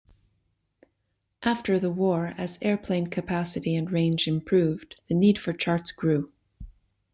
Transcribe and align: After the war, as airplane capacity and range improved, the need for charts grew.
After 1.43 1.77
the 1.77 1.91
war, 1.91 2.33
as 2.35 2.57
airplane 2.63 3.05
capacity 3.05 3.75
and 3.75 3.91
range 3.91 4.27
improved, 4.27 4.99
the 5.07 5.13
need 5.13 5.37
for 5.37 5.53
charts 5.53 5.91
grew. 5.91 6.31